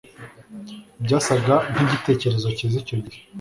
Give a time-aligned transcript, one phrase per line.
[1.03, 3.19] byasaga nkigitekerezo cyiza icyo gihe